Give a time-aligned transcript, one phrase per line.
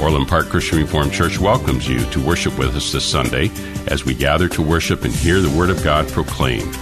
[0.00, 3.50] Orland Park Christian Reformed Church welcomes you to worship with us this Sunday
[3.86, 6.76] as we gather to worship and hear the Word of God proclaimed.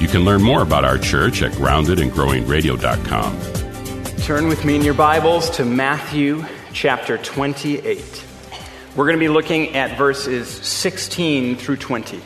[0.00, 3.40] You can learn more about our church at groundedandgrowingradio.com.
[4.22, 8.24] Turn with me in your Bibles to Matthew chapter 28.
[8.96, 12.20] We're going to be looking at verses 16 through 20.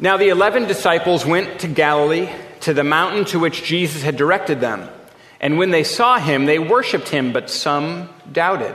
[0.00, 2.28] Now, the eleven disciples went to Galilee,
[2.60, 4.88] to the mountain to which Jesus had directed them.
[5.40, 8.74] And when they saw him, they worshiped him, but some doubted.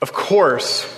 [0.00, 0.94] Of course,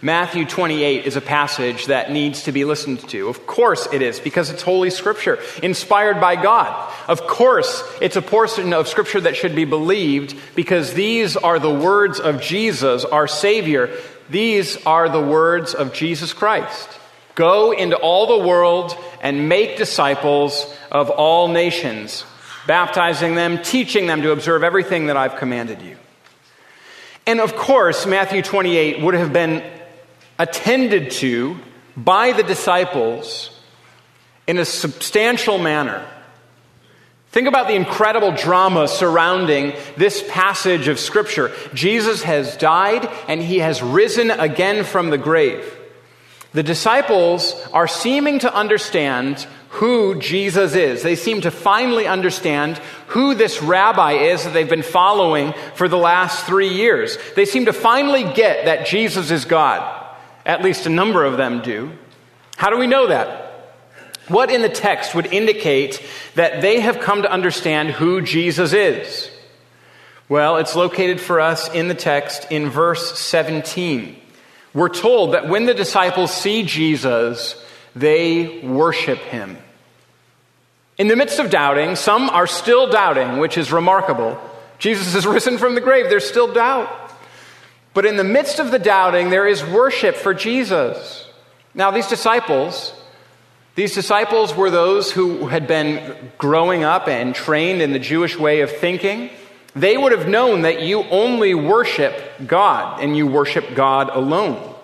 [0.00, 3.28] Matthew 28 is a passage that needs to be listened to.
[3.28, 6.92] Of course it is, because it's Holy Scripture, inspired by God.
[7.08, 11.74] Of course, it's a portion of Scripture that should be believed, because these are the
[11.74, 13.90] words of Jesus, our Savior.
[14.30, 16.88] These are the words of Jesus Christ.
[17.34, 22.24] Go into all the world and make disciples of all nations,
[22.66, 25.96] baptizing them, teaching them to observe everything that I've commanded you.
[27.28, 29.62] And of course, Matthew 28 would have been
[30.38, 31.58] attended to
[31.94, 33.50] by the disciples
[34.46, 36.08] in a substantial manner.
[37.30, 41.52] Think about the incredible drama surrounding this passage of Scripture.
[41.74, 45.77] Jesus has died and he has risen again from the grave.
[46.52, 51.02] The disciples are seeming to understand who Jesus is.
[51.02, 52.78] They seem to finally understand
[53.08, 57.18] who this rabbi is that they've been following for the last three years.
[57.36, 60.06] They seem to finally get that Jesus is God.
[60.46, 61.92] At least a number of them do.
[62.56, 63.44] How do we know that?
[64.28, 66.02] What in the text would indicate
[66.34, 69.30] that they have come to understand who Jesus is?
[70.28, 74.16] Well, it's located for us in the text in verse 17.
[74.78, 77.60] We're told that when the disciples see Jesus,
[77.96, 79.58] they worship him.
[80.98, 84.40] In the midst of doubting, some are still doubting, which is remarkable.
[84.78, 86.88] Jesus has risen from the grave, there's still doubt.
[87.92, 91.28] But in the midst of the doubting, there is worship for Jesus.
[91.74, 92.92] Now, these disciples,
[93.74, 98.60] these disciples were those who had been growing up and trained in the Jewish way
[98.60, 99.30] of thinking.
[99.74, 102.14] They would have known that you only worship
[102.46, 104.74] God and you worship God alone.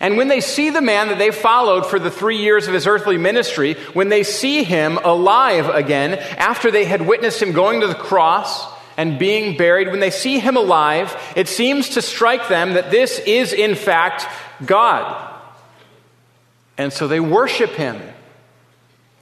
[0.00, 2.86] And when they see the man that they followed for the three years of his
[2.86, 7.88] earthly ministry, when they see him alive again, after they had witnessed him going to
[7.88, 8.64] the cross
[8.96, 13.18] and being buried, when they see him alive, it seems to strike them that this
[13.20, 14.26] is in fact
[14.64, 15.34] God.
[16.76, 18.00] And so they worship him.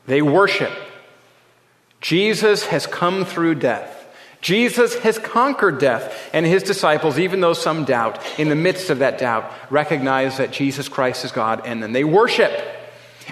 [0.06, 0.72] They worship.
[2.03, 3.96] Jesus has come through death.
[4.47, 9.01] Jesus has conquered death, and his disciples, even though some doubt, in the midst of
[9.01, 12.53] that doubt, recognize that Jesus Christ is God, and then they worship.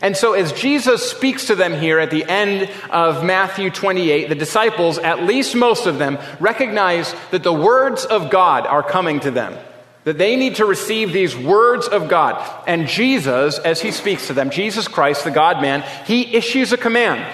[0.03, 4.35] And so, as Jesus speaks to them here at the end of Matthew 28, the
[4.35, 9.31] disciples, at least most of them, recognize that the words of God are coming to
[9.31, 9.57] them.
[10.03, 12.45] That they need to receive these words of God.
[12.67, 16.77] And Jesus, as he speaks to them, Jesus Christ, the God man, he issues a
[16.77, 17.25] command.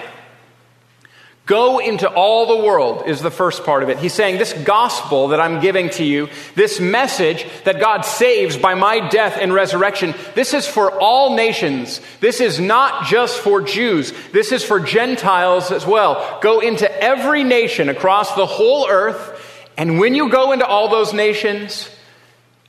[1.47, 3.97] Go into all the world is the first part of it.
[3.97, 8.75] He's saying, This gospel that I'm giving to you, this message that God saves by
[8.75, 11.99] my death and resurrection, this is for all nations.
[12.19, 14.13] This is not just for Jews.
[14.31, 16.39] This is for Gentiles as well.
[16.41, 19.67] Go into every nation across the whole earth.
[19.77, 21.89] And when you go into all those nations,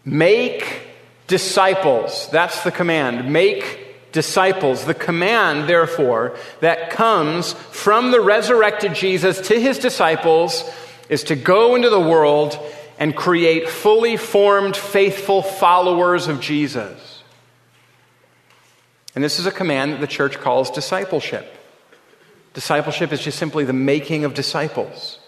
[0.03, 0.81] make
[1.27, 2.29] disciples.
[2.33, 3.31] That's the command.
[3.31, 4.85] Make disciples.
[4.85, 10.71] The command, therefore, that comes from the resurrected Jesus to his disciples
[11.09, 12.59] is to go into the world
[12.99, 17.23] and create fully formed, faithful followers of Jesus.
[19.15, 21.59] And this is a command that the church calls discipleship.
[22.55, 25.19] Discipleship is just simply the making of disciples,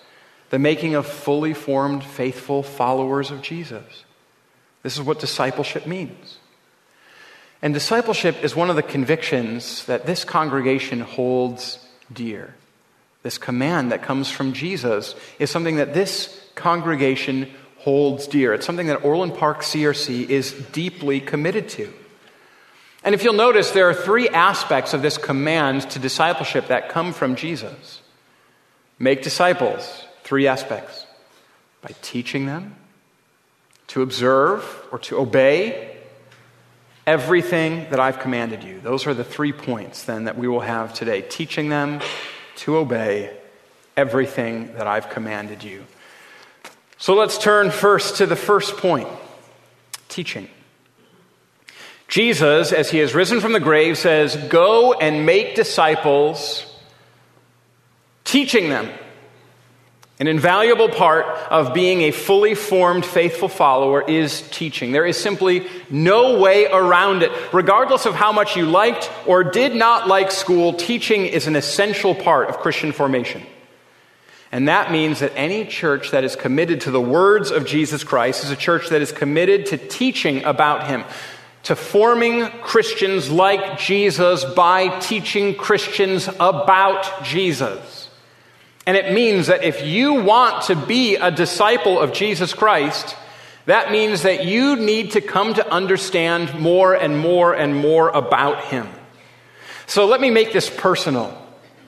[0.50, 4.04] the making of fully formed, faithful followers of Jesus.
[4.82, 6.38] This is what discipleship means.
[7.64, 11.78] And discipleship is one of the convictions that this congregation holds
[12.12, 12.54] dear.
[13.22, 18.52] This command that comes from Jesus is something that this congregation holds dear.
[18.52, 21.90] It's something that Orland Park CRC is deeply committed to.
[23.02, 27.14] And if you'll notice, there are three aspects of this command to discipleship that come
[27.14, 28.02] from Jesus
[28.98, 31.06] make disciples, three aspects
[31.80, 32.76] by teaching them,
[33.86, 35.93] to observe or to obey,
[37.06, 38.80] everything that I've commanded you.
[38.80, 42.00] Those are the three points then that we will have today teaching them
[42.56, 43.36] to obey
[43.96, 45.84] everything that I've commanded you.
[46.98, 49.08] So let's turn first to the first point
[50.08, 50.48] teaching.
[52.08, 56.64] Jesus, as he has risen from the grave, says, Go and make disciples,
[58.24, 58.88] teaching them
[60.20, 64.92] an invaluable part of being a fully formed, faithful follower is teaching.
[64.92, 67.32] There is simply no way around it.
[67.52, 72.14] Regardless of how much you liked or did not like school, teaching is an essential
[72.14, 73.42] part of Christian formation.
[74.52, 78.44] And that means that any church that is committed to the words of Jesus Christ
[78.44, 81.02] is a church that is committed to teaching about Him,
[81.64, 87.93] to forming Christians like Jesus by teaching Christians about Jesus.
[88.86, 93.16] And it means that if you want to be a disciple of Jesus Christ,
[93.66, 98.64] that means that you need to come to understand more and more and more about
[98.64, 98.88] Him.
[99.86, 101.43] So let me make this personal.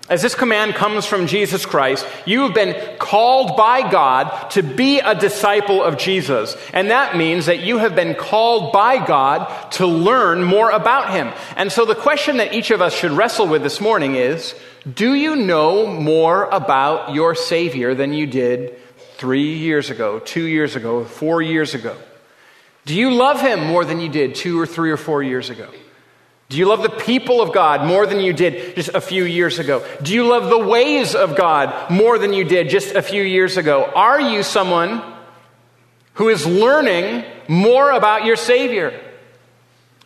[0.08, 5.00] As this command comes from Jesus Christ, you have been called by God to be
[5.00, 6.56] a disciple of Jesus.
[6.72, 11.32] And that means that you have been called by God to learn more about Him.
[11.56, 14.54] And so the question that each of us should wrestle with this morning is
[14.92, 18.78] Do you know more about your Savior than you did
[19.16, 21.96] three years ago, two years ago, four years ago?
[22.84, 25.68] Do you love Him more than you did two or three or four years ago?
[26.48, 29.58] Do you love the people of God more than you did just a few years
[29.58, 29.84] ago?
[30.00, 33.56] Do you love the ways of God more than you did just a few years
[33.56, 33.84] ago?
[33.94, 35.02] Are you someone
[36.14, 39.00] who is learning more about your Savior?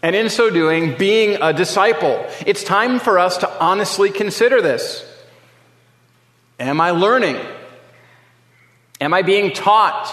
[0.03, 2.27] And in so doing, being a disciple.
[2.47, 5.07] It's time for us to honestly consider this.
[6.59, 7.39] Am I learning?
[8.99, 10.11] Am I being taught?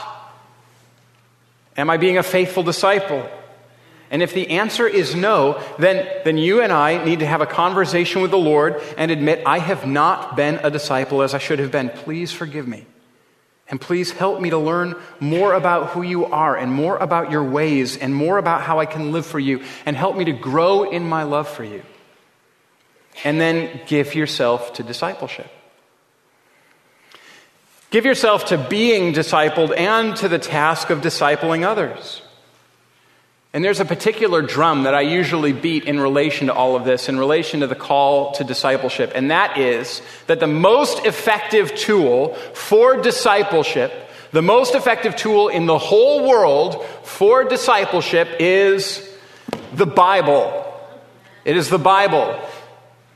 [1.77, 3.29] Am I being a faithful disciple?
[4.09, 7.45] And if the answer is no, then, then you and I need to have a
[7.45, 11.59] conversation with the Lord and admit, I have not been a disciple as I should
[11.59, 11.89] have been.
[11.89, 12.85] Please forgive me.
[13.69, 17.43] And please help me to learn more about who you are and more about your
[17.43, 20.89] ways and more about how I can live for you and help me to grow
[20.89, 21.83] in my love for you.
[23.25, 25.51] And then give yourself to discipleship.
[27.89, 32.21] Give yourself to being discipled and to the task of discipling others.
[33.53, 37.09] And there's a particular drum that I usually beat in relation to all of this,
[37.09, 42.35] in relation to the call to discipleship, and that is that the most effective tool
[42.53, 43.91] for discipleship,
[44.31, 49.07] the most effective tool in the whole world for discipleship is
[49.73, 50.65] the Bible.
[51.45, 52.39] It is the Bible.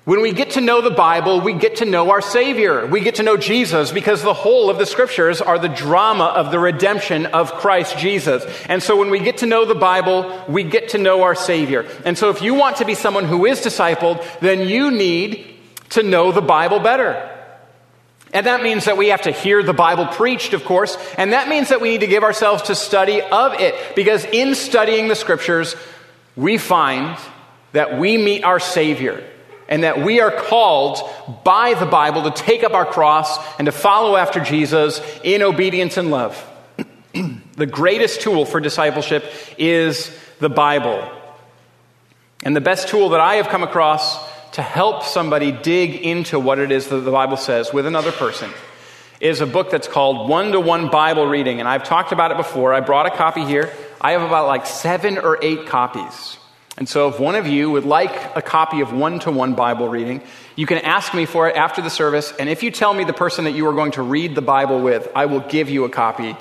[0.03, 2.88] When we get to know the Bible, we get to know our Savior.
[2.88, 6.50] We get to know Jesus because the whole of the scriptures are the drama of
[6.50, 8.43] the redemption of Christ Jesus.
[8.67, 11.86] And so when we get to know the Bible, we get to know our Savior.
[12.03, 15.55] And so if you want to be someone who is discipled, then you need
[15.89, 17.27] to know the Bible better.
[18.34, 21.48] And that means that we have to hear the Bible preached, of course, and that
[21.48, 25.15] means that we need to give ourselves to study of it because in studying the
[25.15, 25.75] scriptures,
[26.36, 27.20] we find
[27.74, 29.24] that we meet our Savior
[29.71, 30.99] and that we are called
[31.45, 35.95] by the Bible to take up our cross and to follow after Jesus in obedience
[35.95, 36.45] and love.
[37.55, 39.23] the greatest tool for discipleship
[39.57, 41.09] is the Bible.
[42.43, 44.19] And the best tool that I have come across
[44.51, 48.51] to help somebody dig into what it is that the Bible says with another person
[49.21, 51.61] is a book that's called One to One Bible Reading.
[51.61, 52.73] And I've talked about it before.
[52.73, 53.71] I brought a copy here.
[54.01, 56.37] I have about like seven or eight copies.
[56.81, 59.88] And so, if one of you would like a copy of one to one Bible
[59.88, 60.19] reading,
[60.55, 62.33] you can ask me for it after the service.
[62.39, 64.81] And if you tell me the person that you are going to read the Bible
[64.81, 66.35] with, I will give you a copy,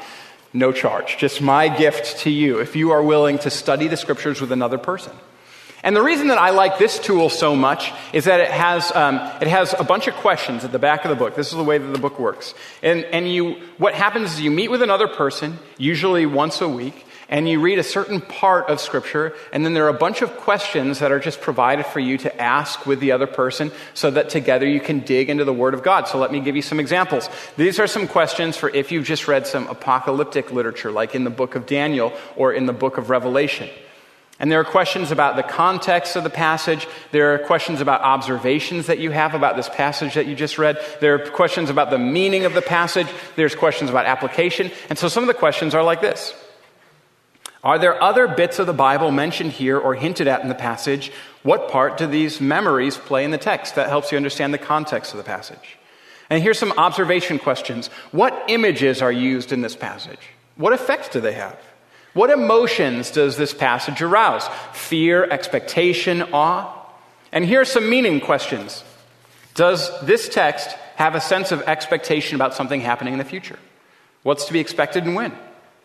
[0.55, 1.19] no charge.
[1.19, 4.79] Just my gift to you if you are willing to study the scriptures with another
[4.79, 5.13] person.
[5.83, 9.17] And the reason that I like this tool so much is that it has, um,
[9.43, 11.35] it has a bunch of questions at the back of the book.
[11.35, 12.55] This is the way that the book works.
[12.83, 17.05] And, and you, what happens is you meet with another person, usually once a week,
[17.31, 20.37] and you read a certain part of Scripture, and then there are a bunch of
[20.37, 24.29] questions that are just provided for you to ask with the other person so that
[24.29, 26.09] together you can dig into the Word of God.
[26.09, 27.31] So let me give you some examples.
[27.57, 31.31] These are some questions for if you've just read some apocalyptic literature, like in the
[31.31, 33.71] book of Daniel or in the book of Revelation.
[34.41, 36.89] And there are questions about the context of the passage.
[37.13, 40.79] There are questions about observations that you have about this passage that you just read.
[41.01, 43.07] There are questions about the meaning of the passage.
[43.37, 44.73] There's questions about application.
[44.89, 46.35] And so some of the questions are like this
[47.63, 51.13] Are there other bits of the Bible mentioned here or hinted at in the passage?
[51.43, 53.75] What part do these memories play in the text?
[53.75, 55.79] That helps you understand the context of the passage.
[56.31, 60.21] And here's some observation questions What images are used in this passage?
[60.57, 61.59] What effects do they have?
[62.15, 64.49] What emotions does this passage arouse?
[64.73, 66.77] Fear, expectation, awe?
[67.31, 68.83] And here are some meaning questions.
[69.55, 73.59] Does this text have a sense of expectation about something happening in the future?
[74.23, 75.33] What's to be expected and when?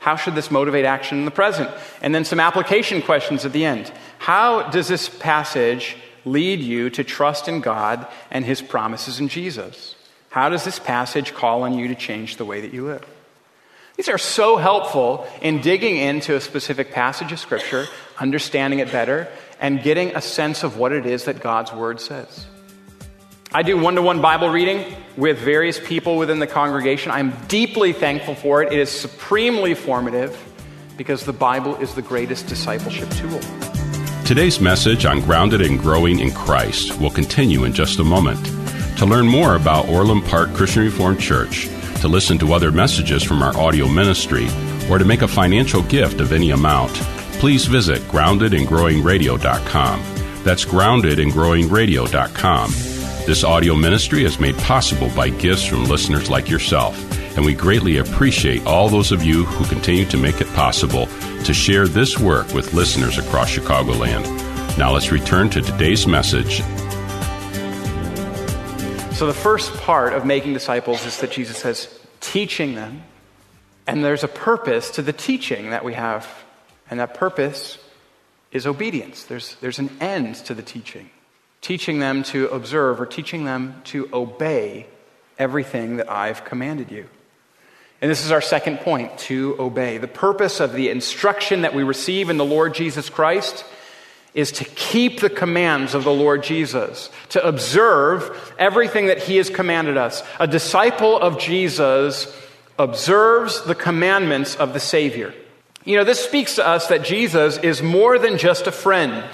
[0.05, 1.67] How should this motivate action in the present?
[1.99, 3.91] And then some application questions at the end.
[4.19, 9.95] How does this passage lead you to trust in God and His promises in Jesus?
[10.29, 13.03] How does this passage call on you to change the way that you live?
[13.95, 17.87] These are so helpful in digging into a specific passage of Scripture,
[18.19, 19.27] understanding it better,
[19.59, 22.45] and getting a sense of what it is that God's Word says.
[23.53, 27.11] I do one to one Bible reading with various people within the congregation.
[27.11, 28.73] I'm deeply thankful for it.
[28.73, 30.37] It is supremely formative
[30.97, 33.39] because the Bible is the greatest discipleship tool.
[34.25, 38.43] Today's message on grounded and growing in Christ will continue in just a moment.
[38.97, 41.69] To learn more about Orland Park Christian Reformed Church,
[42.01, 44.47] to listen to other messages from our audio ministry,
[44.89, 46.93] or to make a financial gift of any amount,
[47.39, 50.01] please visit groundedandgrowingradio.com.
[50.43, 52.94] That's groundedandgrowingradio.com.
[53.25, 56.95] This audio ministry is made possible by gifts from listeners like yourself,
[57.35, 61.07] and we greatly appreciate all those of you who continue to make it possible
[61.43, 64.25] to share this work with listeners across Chicagoland.
[64.77, 66.61] Now let's return to today's message
[69.15, 71.87] so, the first part of making disciples is that Jesus says,
[72.19, 73.01] teaching them.
[73.87, 76.27] And there's a purpose to the teaching that we have.
[76.89, 77.77] And that purpose
[78.51, 79.23] is obedience.
[79.23, 81.11] There's, there's an end to the teaching.
[81.65, 84.85] Teaching them to observe or teaching them to obey
[85.39, 87.09] everything that I've commanded you.
[88.03, 89.97] And this is our second point to obey.
[89.97, 93.65] The purpose of the instruction that we receive in the Lord Jesus Christ
[94.35, 99.49] is to keep the commands of the Lord Jesus, to observe everything that he has
[99.49, 100.21] commanded us.
[100.39, 102.31] A disciple of Jesus
[102.77, 105.33] observes the commandments of the Savior.
[105.83, 109.25] You know, this speaks to us that Jesus is more than just a friend,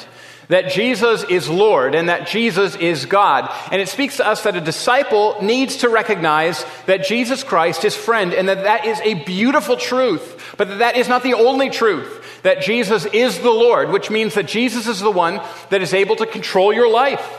[0.47, 3.49] that Jesus is Lord, and that Jesus is God.
[3.71, 7.95] And it speaks to us that a disciple needs to recognize that Jesus Christ is
[7.95, 11.69] friend, and that that is a beautiful truth, but that that is not the only
[11.69, 15.93] truth that Jesus is the Lord, which means that Jesus is the one that is
[15.93, 17.37] able to control your life.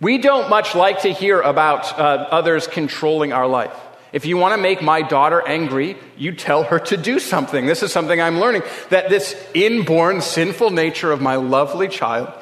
[0.00, 3.74] We don't much like to hear about uh, others controlling our life.
[4.16, 7.66] If you want to make my daughter angry, you tell her to do something.
[7.66, 12.32] This is something I'm learning that this inborn sinful nature of my lovely child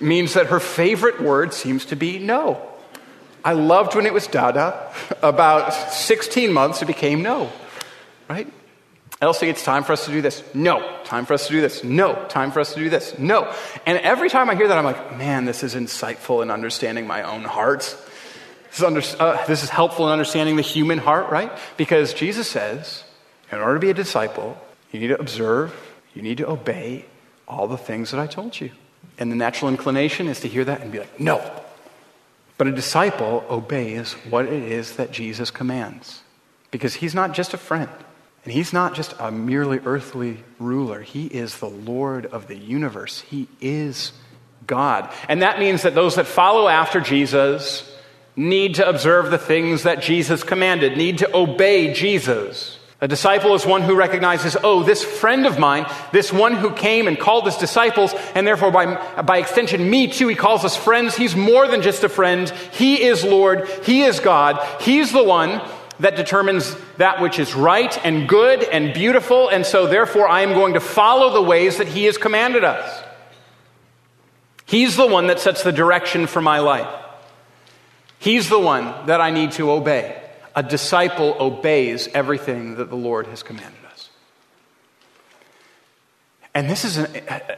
[0.00, 2.60] means that her favorite word seems to be no.
[3.44, 4.92] I loved when it was dada.
[5.22, 7.52] About 16 months, it became no.
[8.28, 8.52] Right?
[9.20, 10.42] Elsie, it's time for us to do this.
[10.52, 10.98] No.
[11.04, 11.84] Time for us to do this.
[11.84, 12.24] No.
[12.28, 13.16] Time for us to do this.
[13.20, 13.54] No.
[13.86, 17.22] And every time I hear that, I'm like, man, this is insightful in understanding my
[17.22, 17.96] own heart.
[18.74, 21.52] This is, under, uh, this is helpful in understanding the human heart, right?
[21.76, 23.04] Because Jesus says,
[23.52, 25.72] in order to be a disciple, you need to observe,
[26.12, 27.04] you need to obey
[27.46, 28.72] all the things that I told you.
[29.16, 31.40] And the natural inclination is to hear that and be like, no.
[32.58, 36.22] But a disciple obeys what it is that Jesus commands.
[36.72, 37.90] Because he's not just a friend.
[38.42, 43.20] And he's not just a merely earthly ruler, he is the Lord of the universe.
[43.20, 44.10] He is
[44.66, 45.12] God.
[45.28, 47.88] And that means that those that follow after Jesus
[48.36, 52.78] need to observe the things that Jesus commanded, need to obey Jesus.
[53.00, 57.06] A disciple is one who recognizes, oh, this friend of mine, this one who came
[57.06, 61.14] and called us disciples, and therefore by, by extension, me too, he calls us friends.
[61.14, 62.48] He's more than just a friend.
[62.72, 63.68] He is Lord.
[63.82, 64.58] He is God.
[64.80, 65.60] He's the one
[66.00, 70.54] that determines that which is right and good and beautiful, and so therefore I am
[70.54, 73.02] going to follow the ways that He has commanded us.
[74.66, 77.03] He's the one that sets the direction for my life.
[78.24, 80.18] He's the one that I need to obey.
[80.56, 84.08] A disciple obeys everything that the Lord has commanded us.
[86.54, 87.14] And this is an,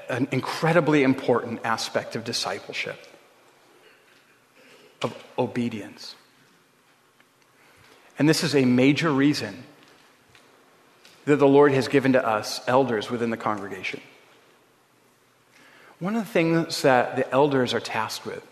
[0.08, 2.98] an incredibly important aspect of discipleship,
[5.02, 6.16] of obedience.
[8.18, 9.62] And this is a major reason
[11.26, 14.00] that the Lord has given to us elders within the congregation.
[16.00, 18.44] One of the things that the elders are tasked with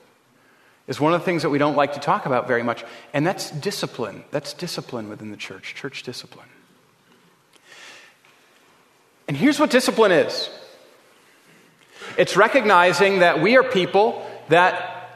[0.86, 3.26] is one of the things that we don't like to talk about very much, and
[3.26, 4.24] that's discipline.
[4.30, 6.48] That's discipline within the church, church discipline.
[9.26, 10.50] And here's what discipline is
[12.18, 15.10] it's recognizing that we are people that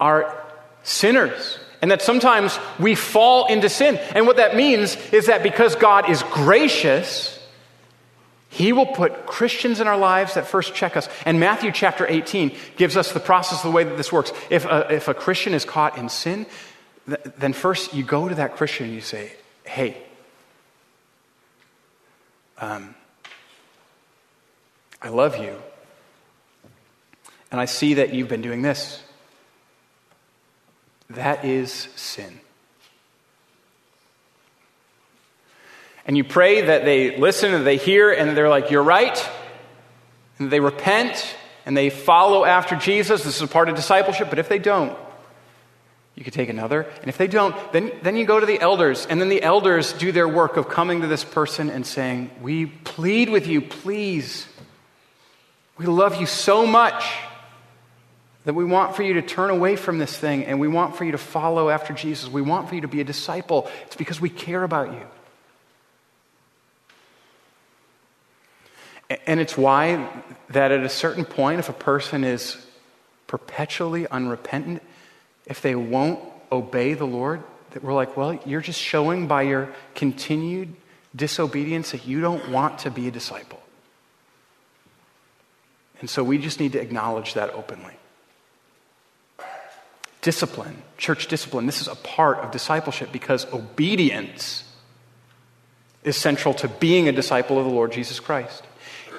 [0.00, 0.42] are
[0.82, 3.96] sinners and that sometimes we fall into sin.
[4.14, 7.38] And what that means is that because God is gracious,
[8.52, 11.08] He will put Christians in our lives that first check us.
[11.24, 14.32] And Matthew chapter 18 gives us the process, the way that this works.
[14.50, 16.46] If a, if a Christian is caught in sin,
[17.06, 19.32] th- then first you go to that Christian and you say,
[19.64, 19.96] hey,
[22.58, 22.96] um,
[25.00, 25.56] I love you.
[27.52, 29.00] And I see that you've been doing this.
[31.08, 32.40] That is sin.
[36.10, 39.30] And you pray that they listen and they hear and they're like, You're right.
[40.40, 43.22] And they repent and they follow after Jesus.
[43.22, 44.28] This is a part of discipleship.
[44.28, 44.98] But if they don't,
[46.16, 46.82] you could take another.
[47.00, 49.06] And if they don't, then, then you go to the elders.
[49.06, 52.66] And then the elders do their work of coming to this person and saying, We
[52.66, 54.48] plead with you, please.
[55.78, 57.04] We love you so much
[58.46, 61.04] that we want for you to turn away from this thing and we want for
[61.04, 62.28] you to follow after Jesus.
[62.28, 63.70] We want for you to be a disciple.
[63.86, 65.06] It's because we care about you.
[69.26, 70.08] And it's why
[70.50, 72.64] that at a certain point, if a person is
[73.26, 74.82] perpetually unrepentant,
[75.46, 76.20] if they won't
[76.52, 80.74] obey the Lord, that we're like, well, you're just showing by your continued
[81.14, 83.60] disobedience that you don't want to be a disciple.
[86.00, 87.94] And so we just need to acknowledge that openly.
[90.22, 94.64] Discipline, church discipline, this is a part of discipleship because obedience
[96.04, 98.64] is central to being a disciple of the Lord Jesus Christ.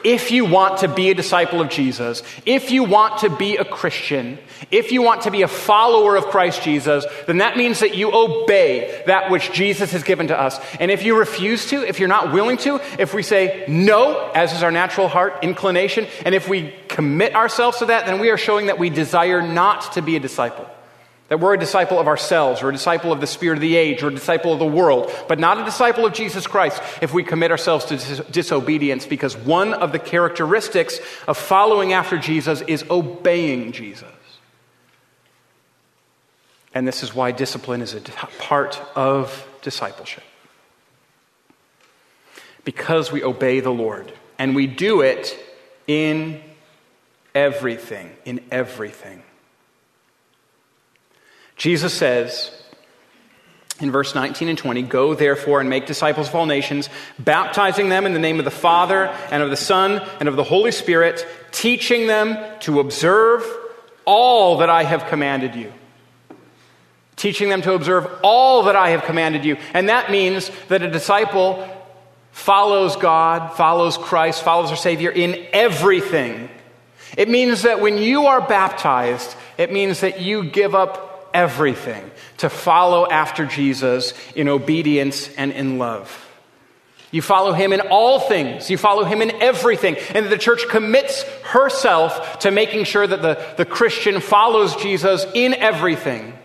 [0.04, 3.66] If you want to be a disciple of Jesus, if you want to be a
[3.66, 4.38] Christian,
[4.72, 8.12] if you want to be a follower of Christ Jesus, then that means that you
[8.14, 10.60] obey that which Jesus has given to us.
[10.80, 14.54] And if you refuse to, if you're not willing to, if we say no, as
[14.54, 18.38] is our natural heart inclination, and if we commit ourselves to that, then we are
[18.38, 20.68] showing that we desire not to be a disciple.
[21.32, 24.04] That we're a disciple of ourselves, or a disciple of the spirit of the age,
[24.04, 27.24] or a disciple of the world, but not a disciple of Jesus Christ if we
[27.24, 32.84] commit ourselves to dis- disobedience, because one of the characteristics of following after Jesus is
[32.90, 34.10] obeying Jesus.
[36.74, 38.02] And this is why discipline is a
[38.38, 40.26] part of discipleship.
[42.66, 45.40] Because we obey the Lord, and we do it
[45.88, 46.42] in
[47.34, 49.24] everything, in everything.
[51.62, 52.50] Jesus says
[53.80, 58.08] in verse 19 and 20 Go therefore and make disciples of all nations, baptizing them
[58.08, 61.24] in the name of the Father and of the Son and of the Holy Spirit,
[61.52, 63.46] teaching them to observe
[64.06, 65.72] all that I have commanded you.
[67.16, 69.58] Teaching them to observe all that I have commanded you.
[69.76, 71.64] And that means that a disciple
[72.32, 76.50] follows God, follows Christ, follows our Savior in everything.
[77.16, 82.50] It means that when you are baptized, it means that you give up everything to
[82.50, 86.28] follow after Jesus in obedience and in love.
[87.12, 88.70] You follow him in all things.
[88.70, 89.98] You follow him in everything.
[90.16, 95.54] And the church commits herself to making sure that the, the Christian follows Jesus in
[95.54, 96.38] everything.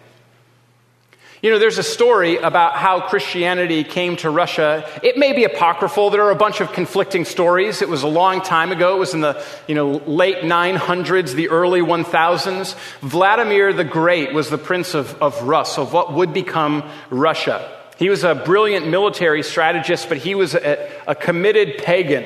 [1.43, 4.89] You know, there's a story about how Christianity came to Russia.
[5.03, 6.09] It may be apocryphal.
[6.09, 7.83] There are a bunch of conflicting stories.
[7.83, 8.97] It was a long time ago.
[8.97, 12.75] It was in the, you know, late 900s, the early 1000s.
[13.01, 17.71] Vladimir the Great was the prince of, of Rus, of what would become Russia.
[17.99, 22.25] He was a brilliant military strategist, but he was a, a committed pagan.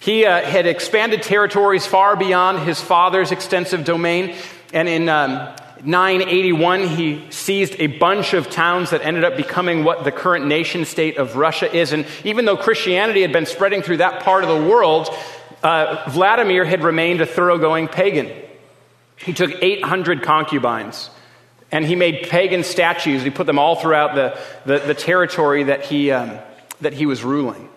[0.00, 4.34] He uh, had expanded territories far beyond his father's extensive domain.
[4.72, 10.04] And in um, 981, he seized a bunch of towns that ended up becoming what
[10.04, 11.92] the current nation state of Russia is.
[11.92, 15.08] And even though Christianity had been spreading through that part of the world,
[15.62, 18.30] uh, Vladimir had remained a thoroughgoing pagan.
[19.16, 21.10] He took 800 concubines
[21.70, 23.22] and he made pagan statues.
[23.22, 26.38] He put them all throughout the, the, the territory that he, um,
[26.80, 27.68] that he was ruling.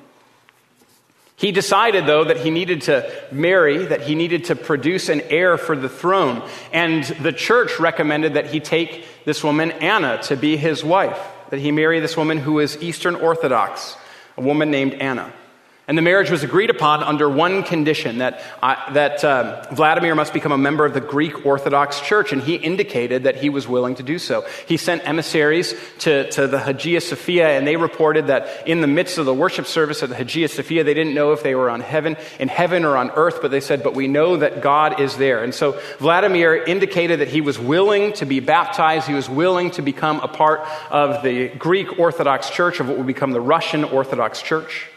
[1.42, 5.58] He decided, though, that he needed to marry, that he needed to produce an heir
[5.58, 6.48] for the throne.
[6.72, 11.18] And the church recommended that he take this woman, Anna, to be his wife,
[11.50, 13.98] that he marry this woman who is Eastern Orthodox,
[14.38, 15.34] a woman named Anna.
[15.92, 20.32] And the marriage was agreed upon under one condition that, uh, that uh, Vladimir must
[20.32, 23.96] become a member of the Greek Orthodox Church, and he indicated that he was willing
[23.96, 24.46] to do so.
[24.68, 29.18] He sent emissaries to, to the Hagia Sophia, and they reported that in the midst
[29.18, 31.82] of the worship service at the Hagia Sophia, they didn't know if they were on
[31.82, 35.18] heaven, in heaven or on earth, but they said, But we know that God is
[35.18, 35.44] there.
[35.44, 39.82] And so Vladimir indicated that he was willing to be baptized, he was willing to
[39.82, 44.42] become a part of the Greek Orthodox Church, of what would become the Russian Orthodox
[44.42, 44.88] Church.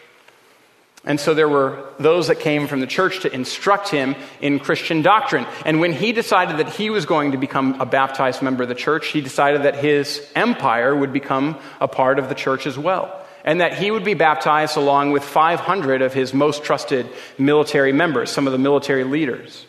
[1.07, 5.03] And so there were those that came from the church to instruct him in Christian
[5.03, 5.47] doctrine.
[5.67, 8.75] And when he decided that he was going to become a baptized member of the
[8.75, 13.21] church, he decided that his empire would become a part of the church as well.
[13.45, 18.31] And that he would be baptized along with 500 of his most trusted military members,
[18.31, 19.67] some of the military leaders.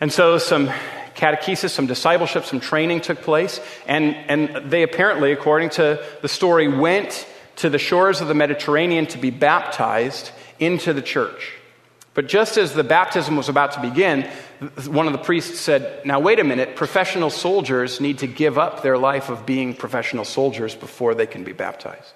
[0.00, 0.68] And so some
[1.16, 3.60] catechesis, some discipleship, some training took place.
[3.86, 7.26] And, and they apparently, according to the story, went
[7.60, 11.52] to the shores of the Mediterranean to be baptized into the church.
[12.14, 14.28] But just as the baptism was about to begin,
[14.88, 18.82] one of the priests said, Now, wait a minute, professional soldiers need to give up
[18.82, 22.14] their life of being professional soldiers before they can be baptized.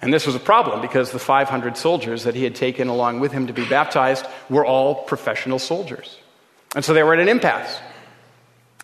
[0.00, 3.32] And this was a problem because the 500 soldiers that he had taken along with
[3.32, 6.18] him to be baptized were all professional soldiers.
[6.74, 7.80] And so they were at an impasse.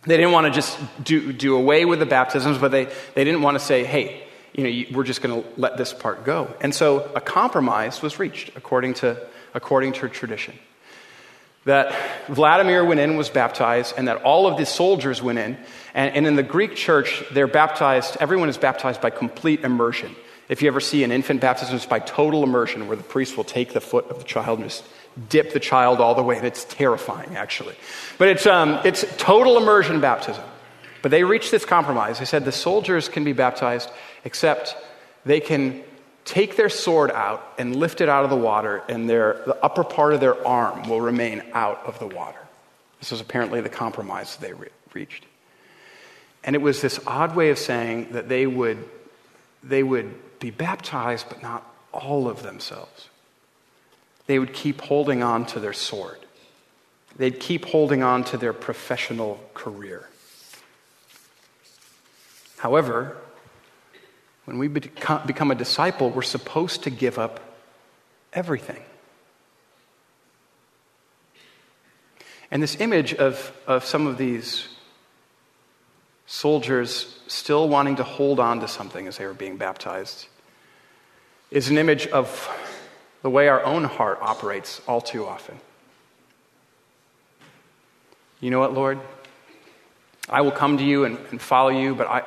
[0.02, 3.42] They didn't want to just do, do away with the baptisms, but they, they didn't
[3.42, 4.25] want to say, hey,
[4.56, 6.52] you know, we're just going to let this part go.
[6.60, 10.54] And so a compromise was reached according to, according to tradition.
[11.64, 11.94] That
[12.28, 15.58] Vladimir went in, was baptized, and that all of the soldiers went in.
[15.94, 20.14] And, and in the Greek church, they're baptized, everyone is baptized by complete immersion.
[20.48, 23.44] If you ever see an infant baptism, it's by total immersion, where the priest will
[23.44, 24.84] take the foot of the child and just
[25.28, 26.36] dip the child all the way.
[26.36, 27.74] And it's terrifying, actually.
[28.16, 30.44] But it's, um, it's total immersion baptism.
[31.02, 32.18] But they reached this compromise.
[32.18, 33.90] They said the soldiers can be baptized,
[34.24, 34.76] except
[35.24, 35.82] they can
[36.24, 39.84] take their sword out and lift it out of the water, and their, the upper
[39.84, 42.38] part of their arm will remain out of the water.
[42.98, 45.24] This was apparently the compromise they re- reached.
[46.42, 48.88] And it was this odd way of saying that they would,
[49.62, 53.08] they would be baptized, but not all of themselves.
[54.26, 56.18] They would keep holding on to their sword.
[57.16, 60.08] They'd keep holding on to their professional career.
[62.58, 63.16] However,
[64.44, 67.40] when we become a disciple, we're supposed to give up
[68.32, 68.82] everything.
[72.50, 74.68] And this image of, of some of these
[76.26, 80.26] soldiers still wanting to hold on to something as they were being baptized
[81.50, 82.48] is an image of
[83.22, 85.58] the way our own heart operates all too often.
[88.40, 89.00] You know what, Lord?
[90.28, 92.22] I will come to you and, and follow you, but I,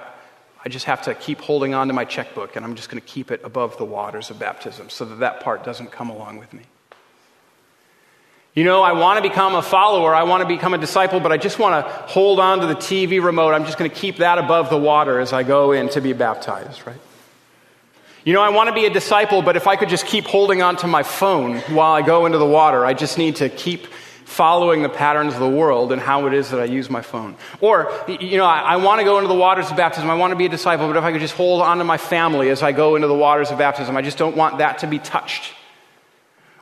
[0.63, 3.07] I just have to keep holding on to my checkbook and I'm just going to
[3.07, 6.53] keep it above the waters of baptism so that that part doesn't come along with
[6.53, 6.63] me.
[8.55, 11.31] You know, I want to become a follower, I want to become a disciple, but
[11.31, 13.53] I just want to hold on to the TV remote.
[13.53, 16.13] I'm just going to keep that above the water as I go in to be
[16.13, 16.99] baptized, right?
[18.25, 20.61] You know, I want to be a disciple, but if I could just keep holding
[20.61, 23.87] on to my phone while I go into the water, I just need to keep
[24.29, 27.35] following the patterns of the world and how it is that I use my phone.
[27.61, 30.07] Or, you know, I, I want to go into the waters of baptism.
[30.09, 31.97] I want to be a disciple, but if I could just hold on to my
[31.97, 34.87] family as I go into the waters of baptism, I just don't want that to
[34.87, 35.53] be touched.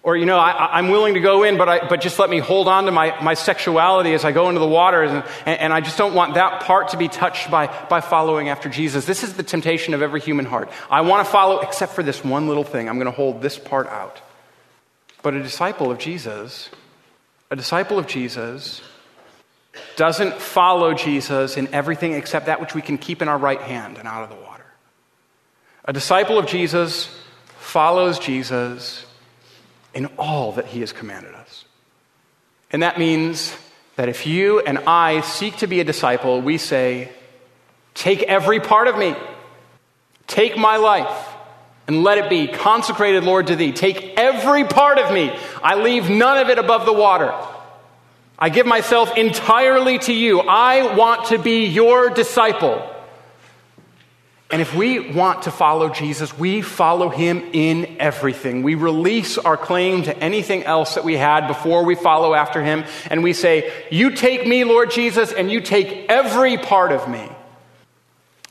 [0.01, 2.39] Or, you know, I, am willing to go in, but, I, but just let me
[2.39, 5.73] hold on to my, my sexuality as I go into the waters, and, and, and
[5.73, 9.03] I just don't want that part to be touched by, by following after Jesus.
[9.03, 10.71] This is the temptation of every human heart.
[10.89, 12.87] I want to follow, except for this one little thing.
[12.87, 14.21] I'm going to hold this part out.
[15.21, 16.69] But a disciple of Jesus
[17.49, 18.81] a disciple of Jesus
[19.95, 23.97] doesn't follow Jesus in everything except that which we can keep in our right hand
[23.97, 24.65] and out of the water.
[25.85, 27.09] A disciple of Jesus
[27.59, 29.05] follows Jesus
[29.93, 31.65] in all that he has commanded us.
[32.71, 33.55] And that means
[33.95, 37.09] that if you and I seek to be a disciple, we say,
[37.93, 39.15] Take every part of me,
[40.27, 41.26] take my life
[41.87, 43.71] and let it be consecrated, Lord, to thee.
[43.71, 45.33] Take every part of me.
[45.63, 47.33] I leave none of it above the water.
[48.37, 50.41] I give myself entirely to you.
[50.41, 52.93] I want to be your disciple.
[54.49, 58.63] And if we want to follow Jesus, we follow him in everything.
[58.63, 62.85] We release our claim to anything else that we had before we follow after him.
[63.09, 67.27] And we say, You take me, Lord Jesus, and you take every part of me.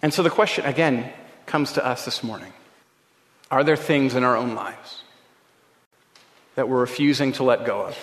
[0.03, 1.11] And so the question, again,
[1.47, 2.53] comes to us this morning
[3.51, 5.03] are there things in our own lives
[6.57, 7.99] that we're refusing to let go of,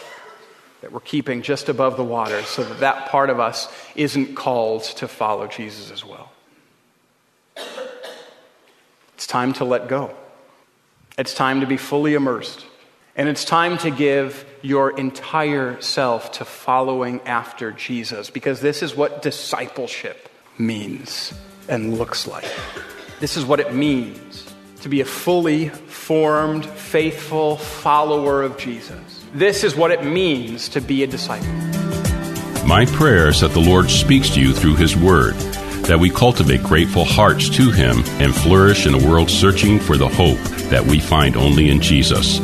[0.82, 4.84] that we're keeping just above the water so that that part of us isn't called
[4.84, 6.32] to follow Jesus as well?
[9.16, 10.16] It's time to let go.
[11.18, 12.66] It's time to be fully immersed.
[13.16, 18.96] And it's time to give your entire self to following after Jesus because this is
[18.96, 21.34] what discipleship means
[21.70, 22.50] and looks like.
[23.20, 24.53] This is what it means
[24.84, 29.24] to be a fully formed, faithful follower of Jesus.
[29.34, 31.48] This is what it means to be a disciple.
[32.68, 35.36] My prayer is that the Lord speaks to you through His Word,
[35.86, 40.10] that we cultivate grateful hearts to Him and flourish in a world searching for the
[40.10, 42.40] hope that we find only in Jesus.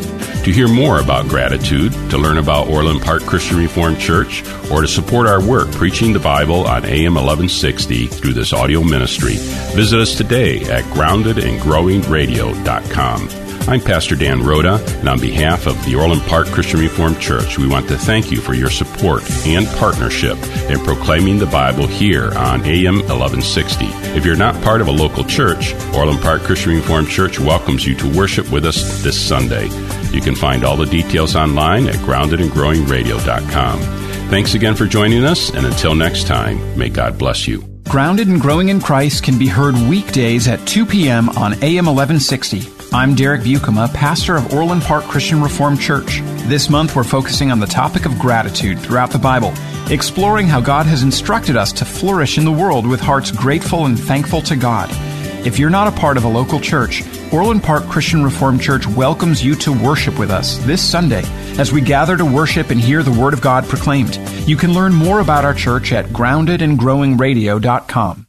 [0.50, 4.88] To hear more about gratitude, to learn about Orland Park Christian Reformed Church, or to
[4.88, 9.36] support our work preaching the Bible on AM 1160 through this audio ministry,
[9.76, 13.50] visit us today at groundedandgrowingradio.com.
[13.70, 17.68] I'm Pastor Dan Rhoda, and on behalf of the Orland Park Christian Reformed Church, we
[17.68, 22.66] want to thank you for your support and partnership in proclaiming the Bible here on
[22.66, 23.86] AM 1160.
[24.18, 27.94] If you're not part of a local church, Orland Park Christian Reformed Church welcomes you
[27.94, 29.68] to worship with us this Sunday.
[30.12, 33.80] You can find all the details online at groundedandgrowingradio.com.
[34.30, 37.64] Thanks again for joining us, and until next time, may God bless you.
[37.90, 41.30] Grounded and Growing in Christ can be heard weekdays at 2 p.m.
[41.30, 42.62] on AM 1160.
[42.92, 46.22] I'm Derek Buikema, pastor of Orland Park Christian Reformed Church.
[46.48, 49.54] This month we're focusing on the topic of gratitude throughout the Bible,
[49.92, 54.00] exploring how God has instructed us to flourish in the world with hearts grateful and
[54.00, 54.90] thankful to God.
[55.46, 59.44] If you're not a part of a local church, Orland Park Christian Reformed Church welcomes
[59.44, 61.24] you to worship with us this Sunday
[61.60, 64.16] as we gather to worship and hear the Word of God proclaimed.
[64.48, 68.29] You can learn more about our church at groundedandgrowingradio.com.